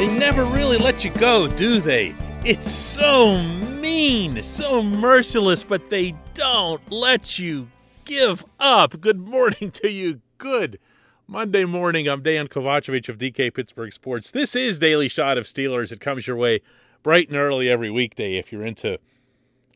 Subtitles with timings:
[0.00, 2.14] They never really let you go, do they?
[2.42, 7.68] It's so mean, so merciless, but they don't let you
[8.06, 8.98] give up.
[8.98, 10.22] Good morning to you.
[10.38, 10.78] Good
[11.26, 12.08] Monday morning.
[12.08, 14.30] I'm Dan Kovacevic of DK Pittsburgh Sports.
[14.30, 15.92] This is Daily Shot of Steelers.
[15.92, 16.62] It comes your way
[17.02, 18.38] bright and early every weekday.
[18.38, 18.98] If you're into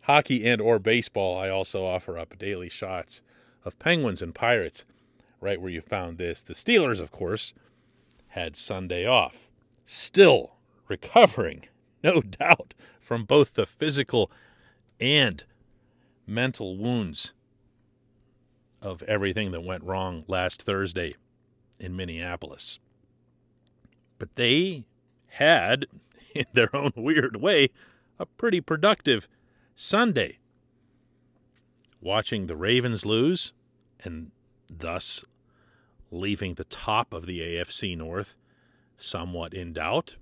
[0.04, 3.20] hockey and or baseball, I also offer up daily shots
[3.62, 4.86] of Penguins and Pirates
[5.42, 6.40] right where you found this.
[6.40, 7.52] The Steelers, of course,
[8.28, 9.50] had Sunday off
[9.86, 10.56] still
[10.88, 11.64] recovering,
[12.02, 14.30] no doubt, from both the physical
[15.00, 15.44] and
[16.26, 17.32] mental wounds
[18.80, 21.14] of everything that went wrong last Thursday
[21.80, 22.78] in Minneapolis.
[24.18, 24.84] But they
[25.30, 25.86] had,
[26.34, 27.70] in their own weird way,
[28.18, 29.28] a pretty productive
[29.74, 30.38] Sunday.
[32.00, 33.52] Watching the Ravens lose
[34.00, 34.30] and
[34.68, 35.24] thus
[36.10, 38.36] leaving the top of the AFC North
[38.98, 40.16] somewhat in doubt.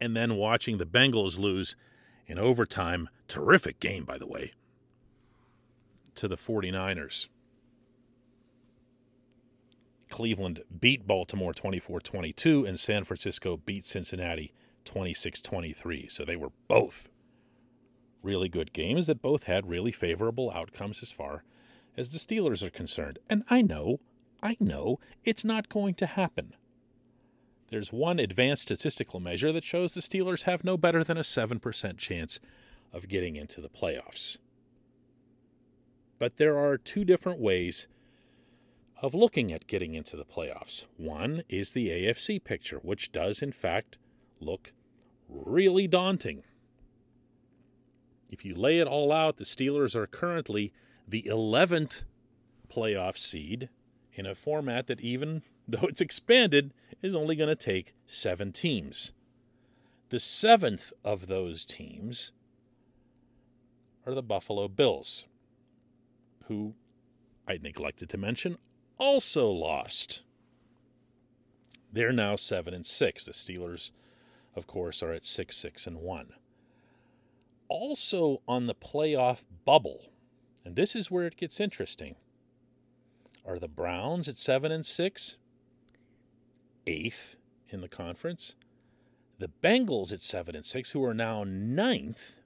[0.00, 1.76] And then watching the Bengals lose
[2.26, 4.52] in overtime, terrific game, by the way,
[6.14, 7.28] to the 49ers.
[10.10, 14.52] Cleveland beat Baltimore 24 22, and San Francisco beat Cincinnati
[14.84, 16.08] 26 23.
[16.08, 17.08] So they were both
[18.22, 21.44] really good games that both had really favorable outcomes as far
[21.96, 23.18] as the Steelers are concerned.
[23.28, 24.00] And I know,
[24.42, 26.54] I know it's not going to happen.
[27.72, 31.96] There's one advanced statistical measure that shows the Steelers have no better than a 7%
[31.96, 32.38] chance
[32.92, 34.36] of getting into the playoffs.
[36.18, 37.88] But there are two different ways
[39.00, 40.84] of looking at getting into the playoffs.
[40.98, 43.96] One is the AFC picture, which does, in fact,
[44.38, 44.74] look
[45.26, 46.42] really daunting.
[48.28, 50.74] If you lay it all out, the Steelers are currently
[51.08, 52.04] the 11th
[52.70, 53.70] playoff seed
[54.12, 59.12] in a format that, even though it's expanded, is only going to take seven teams.
[60.10, 62.32] The seventh of those teams
[64.06, 65.26] are the Buffalo Bills,
[66.46, 66.74] who
[67.46, 68.58] I neglected to mention
[68.98, 70.22] also lost.
[71.92, 73.24] They're now seven and six.
[73.24, 73.90] The Steelers,
[74.54, 76.34] of course, are at six, six and one.
[77.68, 80.12] Also on the playoff bubble,
[80.64, 82.16] and this is where it gets interesting,
[83.44, 85.36] are the Browns at seven and six
[86.86, 87.36] eighth
[87.68, 88.54] in the conference.
[89.38, 92.38] The Bengals at seven and six, who are now ninth,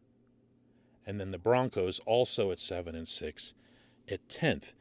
[1.07, 3.55] and then the Broncos also at seven and six
[4.11, 4.73] at tenth.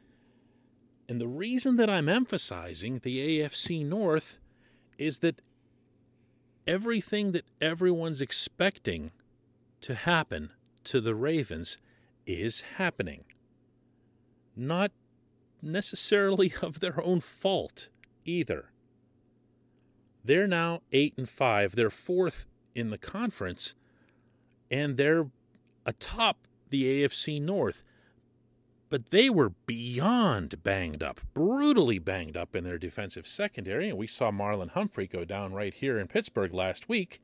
[1.08, 4.38] And the reason that I'm emphasizing the AFC North
[4.98, 5.40] is that
[6.66, 9.12] everything that everyone's expecting
[9.82, 10.50] to happen
[10.84, 11.78] to the Ravens
[12.26, 13.24] is happening.
[14.56, 14.90] Not
[15.62, 17.88] necessarily of their own fault
[18.24, 18.70] either.
[20.26, 21.76] They're now 8 and 5.
[21.76, 23.74] They're fourth in the conference
[24.70, 25.30] and they're
[25.84, 27.82] atop the AFC North.
[28.88, 33.88] But they were beyond banged up, brutally banged up in their defensive secondary.
[33.88, 37.20] And we saw Marlon Humphrey go down right here in Pittsburgh last week.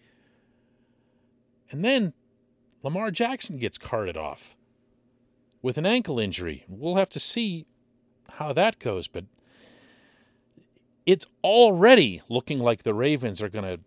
[1.71, 2.15] And then
[2.83, 4.57] Lamar Jackson gets carted off
[5.61, 6.65] with an ankle injury.
[6.69, 7.67] We'll have to see
[8.35, 9.07] how that goes.
[9.07, 9.25] But
[11.07, 13.81] it's already looking like the Ravens are going to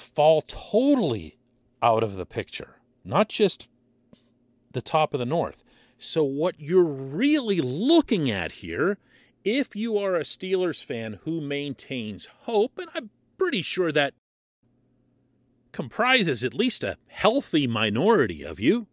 [0.00, 1.38] fall totally
[1.82, 3.68] out of the picture, not just
[4.72, 5.64] the top of the North.
[5.98, 8.98] So, what you're really looking at here,
[9.44, 14.14] if you are a Steelers fan who maintains hope, and I'm pretty sure that
[15.72, 18.86] comprises at least a healthy minority of you,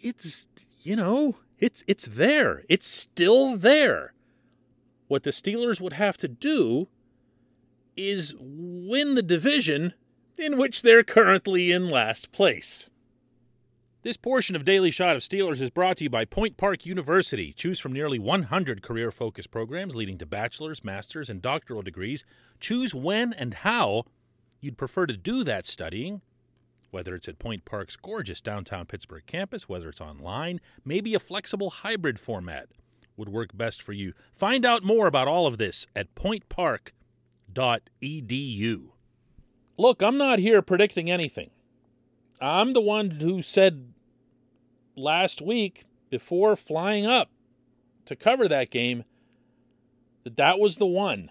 [0.00, 0.46] it's
[0.82, 2.62] you know, it's it's there.
[2.68, 4.13] It's still there.
[5.08, 6.88] What the Steelers would have to do
[7.96, 9.94] is win the division
[10.38, 12.90] in which they're currently in last place.
[14.02, 17.54] This portion of Daily Shot of Steelers is brought to you by Point Park University.
[17.54, 22.22] Choose from nearly 100 career focused programs leading to bachelor's, master's, and doctoral degrees.
[22.60, 24.04] Choose when and how
[24.60, 26.20] you'd prefer to do that studying,
[26.90, 31.70] whether it's at Point Park's gorgeous downtown Pittsburgh campus, whether it's online, maybe a flexible
[31.70, 32.68] hybrid format
[33.16, 34.14] would work best for you.
[34.34, 38.88] Find out more about all of this at pointpark.edu.
[39.76, 41.50] Look, I'm not here predicting anything.
[42.40, 43.92] I'm the one who said
[44.96, 47.30] last week before flying up
[48.04, 49.04] to cover that game
[50.24, 51.30] that that was the one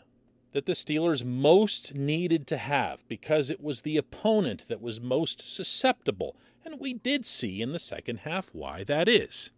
[0.51, 5.41] that the Steelers most needed to have because it was the opponent that was most
[5.41, 6.35] susceptible.
[6.63, 9.51] And we did see in the second half why that is.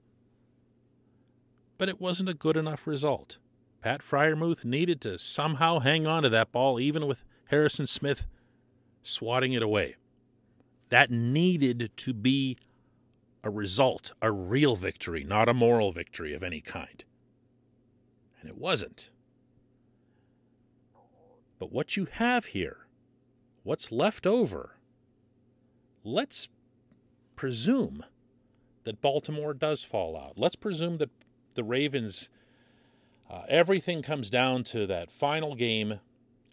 [1.77, 3.37] But it wasn't a good enough result.
[3.81, 8.27] Pat Freiermuth needed to somehow hang on to that ball, even with Harrison Smith
[9.03, 9.95] swatting it away.
[10.89, 12.57] That needed to be
[13.43, 17.03] a result, a real victory, not a moral victory of any kind.
[18.39, 19.11] And it wasn't.
[21.59, 22.87] But what you have here,
[23.63, 24.77] what's left over,
[26.03, 26.47] let's
[27.35, 28.03] presume
[28.83, 30.33] that Baltimore does fall out.
[30.37, 31.09] Let's presume that
[31.55, 32.29] the Ravens,
[33.29, 35.99] uh, everything comes down to that final game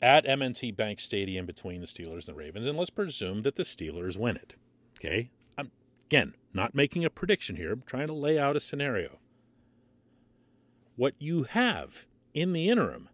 [0.00, 3.62] at M&T Bank Stadium between the Steelers and the Ravens, and let's presume that the
[3.62, 4.56] Steelers win it.
[4.99, 5.31] Okay?
[5.56, 5.70] I'm,
[6.06, 7.72] again, not making a prediction here.
[7.72, 9.19] I'm trying to lay out a scenario.
[10.96, 13.08] What you have in the interim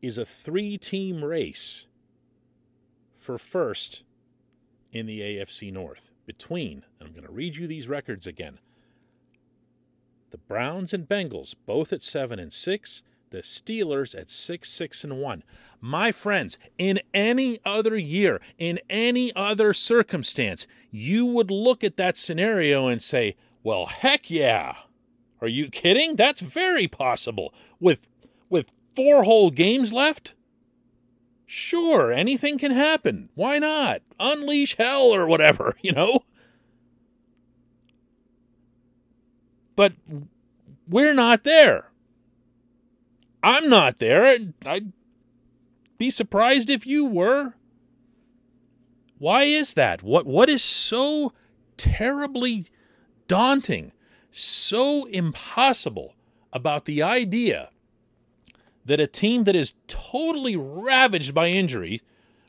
[0.00, 1.86] is a three team race
[3.16, 4.02] for first
[4.92, 8.58] in the AFC North between, I'm going to read you these records again.
[10.36, 15.18] The Browns and Bengals, both at 7 and 6, the Steelers at 6 6 and
[15.18, 15.42] 1.
[15.80, 22.18] My friends, in any other year, in any other circumstance, you would look at that
[22.18, 24.74] scenario and say, "Well, heck yeah."
[25.40, 26.16] Are you kidding?
[26.16, 28.06] That's very possible with
[28.50, 30.34] with four whole games left.
[31.46, 33.30] Sure, anything can happen.
[33.34, 34.02] Why not?
[34.20, 36.24] Unleash hell or whatever, you know?
[39.76, 39.92] But
[40.88, 41.90] we're not there.
[43.42, 44.38] I'm not there.
[44.64, 44.92] I'd
[45.98, 47.54] be surprised if you were.
[49.18, 50.02] Why is that?
[50.02, 51.32] What what is so
[51.76, 52.66] terribly
[53.28, 53.92] daunting,
[54.30, 56.14] so impossible
[56.52, 57.70] about the idea
[58.84, 62.00] that a team that is totally ravaged by injury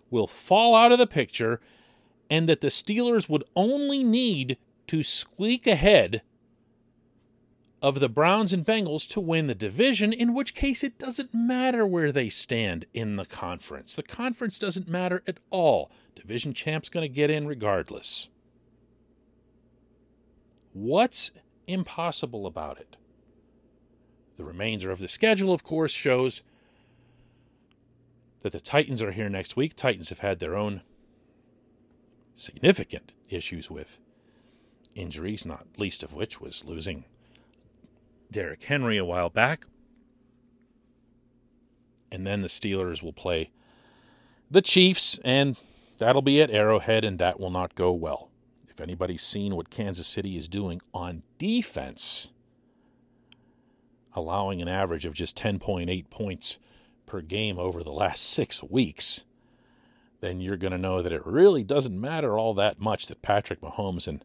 [0.10, 1.60] will fall out of the picture
[2.30, 4.58] and that the Steelers would only need
[4.88, 6.22] to squeak ahead
[7.82, 11.86] of the Browns and Bengals to win the division, in which case it doesn't matter
[11.86, 13.96] where they stand in the conference.
[13.96, 15.92] The conference doesn't matter at all.
[16.16, 18.30] Division champ's going to get in regardless.
[20.74, 21.32] What's
[21.68, 22.98] impossible about it?
[24.38, 26.44] The remainder of the schedule, of course, shows
[28.42, 29.76] that the Titans are here next week.
[29.76, 30.82] Titans have had their own
[32.36, 34.00] significant issues with
[34.96, 37.06] injuries, not least of which was losing
[38.31, 39.66] Derrick Henry a while back.
[42.12, 43.52] And then the Steelers will play
[44.50, 45.57] the Chiefs, and
[45.98, 48.30] that'll be at Arrowhead, and that will not go well.
[48.69, 52.31] If anybody's seen what Kansas City is doing on defense,
[54.14, 56.60] allowing an average of just 10.8 points
[57.06, 59.26] per game over the last six weeks,
[60.22, 63.62] then you're going to know that it really doesn't matter all that much that Patrick
[63.62, 64.24] Mahomes and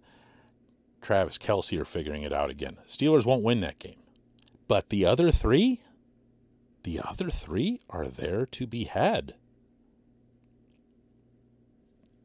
[1.02, 2.78] Travis Kelce are figuring it out again.
[2.88, 4.00] Steelers won't win that game.
[4.68, 5.82] But the other three,
[6.84, 9.34] the other three are there to be had.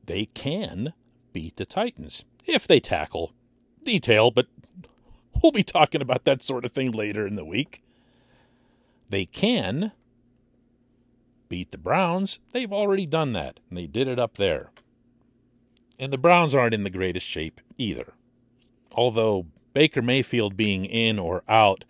[0.06, 0.94] They can
[1.34, 3.34] beat the Titans if they tackle.
[3.84, 4.48] Detail, but
[5.42, 7.82] we'll be talking about that sort of thing later in the week.
[9.10, 9.92] They can
[11.50, 12.40] beat the Browns.
[12.52, 14.72] They've already done that, and they did it up there.
[15.98, 18.14] And the Browns aren't in the greatest shape either
[18.98, 21.86] although Baker Mayfield being in or out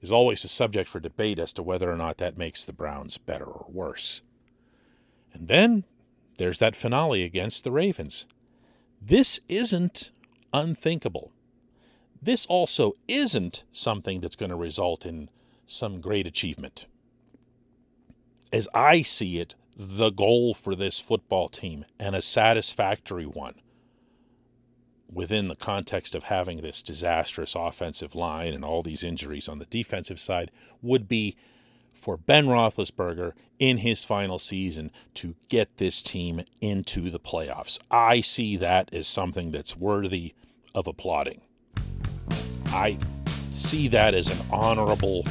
[0.00, 3.18] is always a subject for debate as to whether or not that makes the Browns
[3.18, 4.22] better or worse.
[5.34, 5.84] And then
[6.38, 8.24] there's that finale against the Ravens.
[9.00, 10.10] This isn't
[10.52, 11.30] unthinkable.
[12.22, 15.28] This also isn't something that's going to result in
[15.66, 16.86] some great achievement.
[18.52, 23.54] As I see it, the goal for this football team, and a satisfactory one,
[25.12, 29.64] within the context of having this disastrous offensive line and all these injuries on the
[29.66, 30.50] defensive side
[30.82, 31.36] would be
[31.92, 37.78] for Ben Roethlisberger in his final season to get this team into the playoffs.
[37.90, 40.34] I see that as something that's worthy
[40.74, 41.42] of applauding.
[42.66, 42.96] I
[43.50, 45.24] see that as an honorable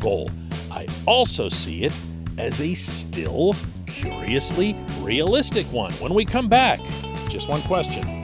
[0.00, 0.30] goal.
[0.70, 1.92] I also see it
[2.38, 3.54] as a still
[3.86, 5.92] curiously realistic one.
[5.94, 6.80] When we come back,
[7.28, 8.15] just one question.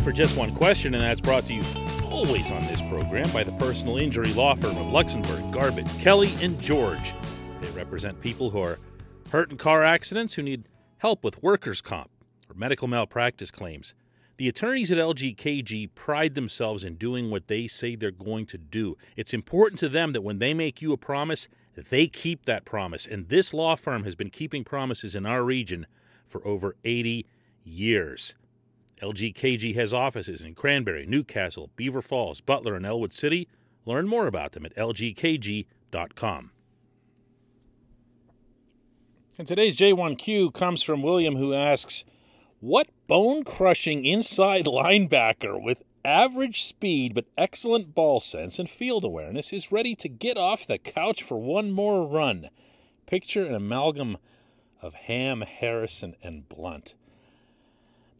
[0.00, 1.62] Time for just one question, and that's brought to you
[2.10, 6.58] always on this program by the personal injury law firm of Luxenberg, Garbett, Kelly, and
[6.58, 7.12] George.
[7.60, 8.78] They represent people who are
[9.30, 10.64] hurt in car accidents who need
[11.00, 12.08] help with workers' comp
[12.48, 13.92] or medical malpractice claims.
[14.38, 18.96] The attorneys at LGKG pride themselves in doing what they say they're going to do.
[19.16, 23.04] It's important to them that when they make you a promise, they keep that promise.
[23.06, 25.86] And this law firm has been keeping promises in our region
[26.26, 27.26] for over 80
[27.64, 28.34] years.
[29.02, 33.48] LGKG has offices in Cranberry, New Castle, Beaver Falls, Butler, and Ellwood City.
[33.86, 36.50] Learn more about them at lgkg.com.
[39.38, 42.04] And today's J1Q comes from William, who asks
[42.60, 49.50] What bone crushing inside linebacker with average speed but excellent ball sense and field awareness
[49.52, 52.50] is ready to get off the couch for one more run?
[53.06, 54.18] Picture an amalgam
[54.82, 56.94] of Ham, Harrison, and Blount.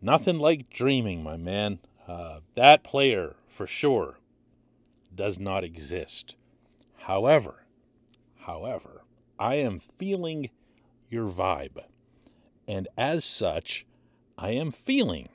[0.02, 1.78] Nothing like dreaming, my man.
[2.08, 4.18] Uh, that player, for sure,
[5.14, 6.36] does not exist.
[7.00, 7.66] However,
[8.40, 9.02] however,
[9.38, 10.50] I am feeling
[11.08, 11.84] your vibe.
[12.66, 13.86] And as such,
[14.38, 15.28] I am feeling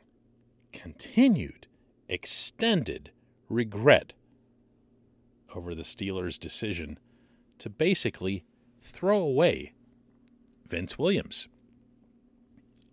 [0.74, 1.68] continued,
[2.10, 3.12] extended
[3.50, 4.14] regret
[5.54, 7.00] over the Steelers' decision
[7.60, 8.44] to basically
[8.82, 9.74] throw away
[10.68, 11.48] Vince Williams.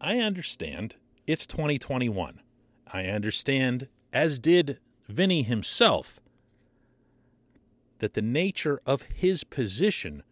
[0.00, 0.96] I understand
[1.32, 2.40] it's 2021.
[2.92, 6.20] I understand, as did Vinny himself,
[8.00, 10.24] that the nature of his position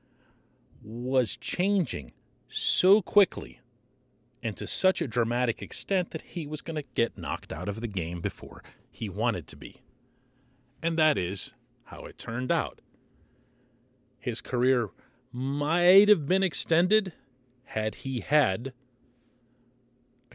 [0.83, 2.13] was changing
[2.49, 3.61] so quickly
[4.43, 7.81] and to such a dramatic extent that he was going to get knocked out of
[7.81, 9.81] the game before he wanted to be.
[10.83, 11.55] And that is
[11.85, 12.83] how it turned out.
[14.19, 14.91] His career
[15.33, 17.15] might have been extended
[17.65, 18.75] had he had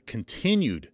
[0.05, 0.89] continued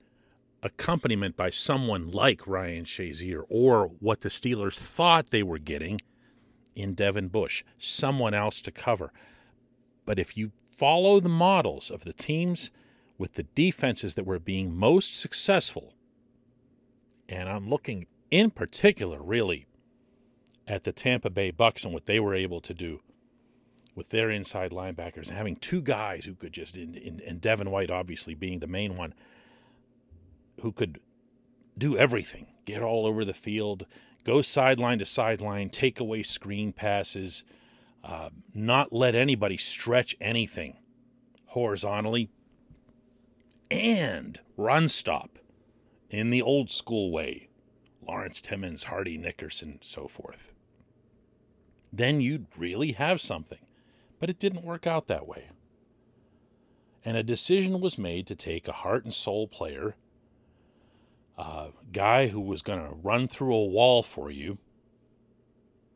[0.64, 6.02] accompaniment by someone like Ryan Shazier or what the Steelers thought they were getting
[6.76, 9.12] in Devin Bush, someone else to cover.
[10.06, 12.72] But if you follow the models of the teams
[13.18, 15.94] with the defenses that were being most successful,
[17.28, 19.68] and I'm looking in particular really
[20.68, 23.02] at the Tampa Bay Bucks and what they were able to do
[23.96, 28.34] with their inside linebackers and having two guys who could just, and Devin White obviously
[28.34, 29.14] being the main one,
[30.62, 31.00] who could
[31.78, 33.86] do everything, get all over the field,
[34.24, 37.44] go sideline to sideline, take away screen passes,
[38.04, 40.78] uh, not let anybody stretch anything
[41.48, 42.30] horizontally,
[43.70, 45.38] and run stop
[46.10, 47.50] in the old school way.
[48.06, 50.54] Lawrence Timmons, Hardy Nickerson, so forth.
[51.94, 53.60] Then you'd really have something.
[54.22, 55.50] But it didn't work out that way.
[57.04, 59.96] And a decision was made to take a heart and soul player,
[61.40, 64.60] a guy who was going to run through a wall for you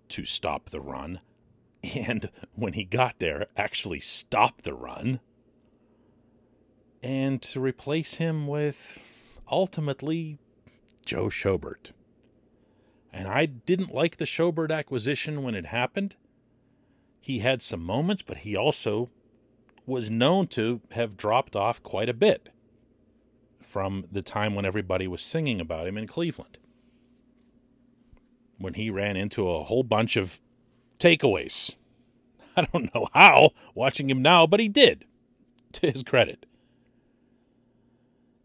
[0.10, 1.20] to stop the run,
[1.84, 5.20] and when he got there, actually stop the run,
[7.04, 9.00] and to replace him with
[9.52, 10.40] ultimately
[11.06, 11.92] Joe Schobert.
[13.14, 16.16] And I didn't like the Schobert acquisition when it happened
[17.26, 19.10] he had some moments, but he also
[19.88, 22.50] was known to have dropped off quite a bit
[23.64, 26.60] from the time when everybody was singing about him in Cleveland.
[28.60, 30.40] When he ran into a whole bunch of
[31.00, 31.74] takeaways.
[32.56, 35.06] I don't know how, watching him now, but he did,
[35.72, 36.46] to his credit.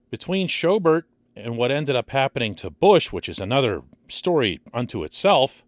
[0.08, 1.02] Between Schobert
[1.37, 5.64] and what ended up happening to Bush, which is another story unto itself,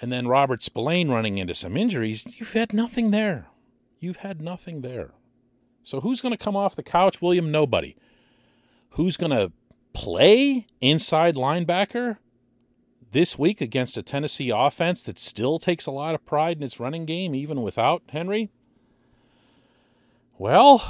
[0.00, 3.46] and then Robert Spillane running into some injuries, you've had nothing there.
[3.98, 5.10] You've had nothing there.
[5.84, 7.20] So who's going to come off the couch?
[7.20, 7.96] William, nobody.
[8.90, 9.52] Who's going to
[9.92, 12.16] play inside linebacker
[13.12, 16.80] this week against a Tennessee offense that still takes a lot of pride in its
[16.80, 18.50] running game, even without Henry?
[20.38, 20.82] Well,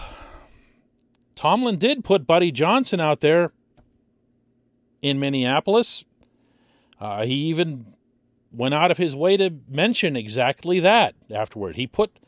[1.35, 3.53] Tomlin did put Buddy Johnson out there
[5.03, 6.05] in Minneapolis.
[7.01, 7.90] Uh, he even
[8.53, 11.77] went out of his way to mention exactly that afterward.
[11.77, 12.19] He put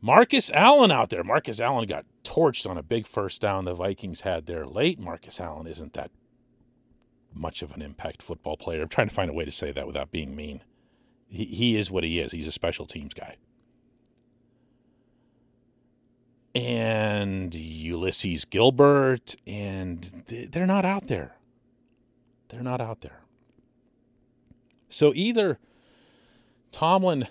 [0.00, 1.24] Marcus Allen out there.
[1.24, 4.98] Marcus Allen got torched on a big first down the Vikings had there late.
[4.98, 6.10] Marcus Allen isn't that
[7.34, 8.82] much of an impact football player.
[8.82, 10.62] I'm trying to find a way to say that without being mean.
[11.28, 12.32] He, he is what he is.
[12.32, 13.36] He's a special teams guy.
[16.52, 21.36] And Ulysees Gilbert, and they're not out there.
[22.48, 23.20] They're not out there.
[24.90, 25.58] So either
[26.72, 27.28] Tomlin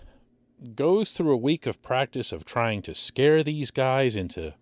[0.75, 4.53] goes through a week of practice of trying to scare these guys into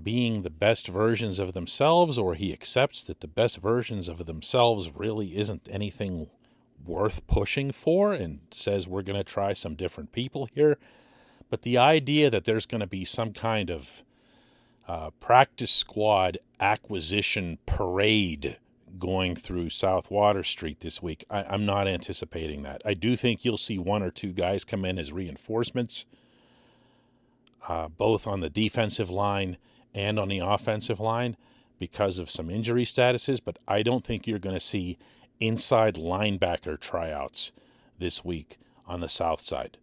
[0.00, 4.94] being the best versions of themselves, or he accepts that the best versions of themselves
[4.94, 6.28] really isn't anything
[6.84, 10.78] worth pushing for and says we're going to try some different people here.
[11.48, 14.02] But the idea that there's going to be some kind of
[14.86, 18.58] uh, practice squad acquisition parade
[18.98, 21.24] going through South Water Street this week.
[21.30, 22.82] I, am not anticipating that.
[22.84, 26.06] I do think you'll see one or two guys come in as reinforcements,
[27.68, 29.56] uh, both on the defensive line
[29.94, 31.36] and on the offensive line
[31.78, 34.98] because of some injury statuses, but I don't think you're going to see
[35.40, 37.52] inside linebacker tryouts
[37.98, 39.78] this week on the South side.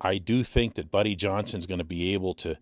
[0.00, 2.56] I do think that Buddy Johnson's going to be able to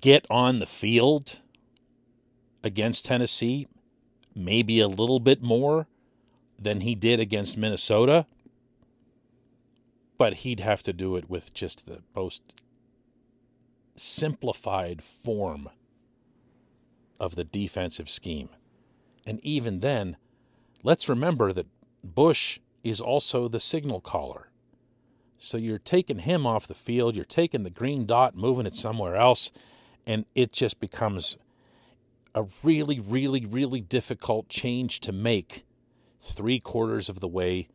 [0.00, 1.40] get on the field
[2.62, 3.68] against Tennessee,
[4.34, 5.86] maybe a little bit more
[6.58, 8.26] than he did against Minnesota,
[10.16, 12.42] but he'd have to do it with just the most
[13.94, 15.68] simplified form
[17.20, 18.48] of the defensive scheme.
[19.26, 20.16] And even then,
[20.82, 21.66] let's remember that
[22.02, 24.50] Bush is also the signal caller.
[25.38, 29.16] So you're taking him off the field, you're taking the green dot, moving it somewhere
[29.16, 29.52] else,
[30.06, 31.36] and it just becomes
[32.38, 35.64] a really, really, really difficult change to make
[36.22, 37.68] three quarters of the way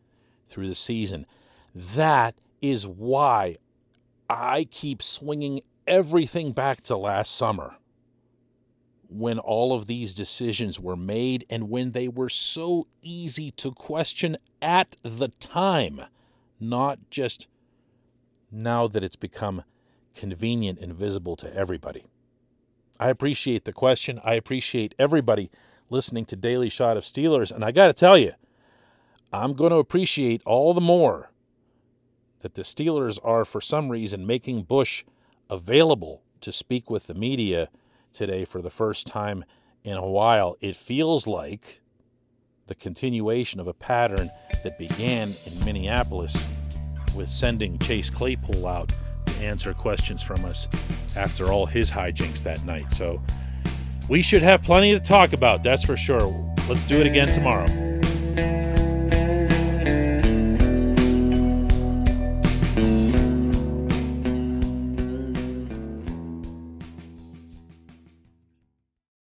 [0.48, 1.26] through the season.
[1.76, 3.58] That is why
[4.30, 7.76] I keep swinging everything back to last summer
[9.10, 14.38] when all of these decisions were made and when they were so easy to question
[14.62, 16.04] at the time,
[16.58, 17.48] not just
[18.50, 19.64] now that it's become
[20.16, 22.06] convenient and visible to everybody.
[23.00, 24.20] I appreciate the question.
[24.24, 25.50] I appreciate everybody
[25.90, 27.52] listening to Daily Shot of Steelers.
[27.52, 28.34] And I got to tell you,
[29.32, 31.32] I'm going to appreciate all the more
[32.40, 35.04] that the Steelers are, for some reason, making Bush
[35.50, 37.70] available to speak with the media
[38.12, 39.44] today for the first time
[39.84, 40.56] in a while.
[40.62, 41.82] It feels like
[42.68, 44.30] the continuation of a pattern
[44.64, 46.48] that began in Minneapolis
[47.16, 48.92] with sending Chase Claypool out
[49.44, 50.68] answer questions from us
[51.16, 52.92] after all his hijinks that night.
[52.92, 53.22] So
[54.10, 56.54] we should have plenty to talk about, that's for sure.
[56.70, 57.93] Let's do it again tomorrow.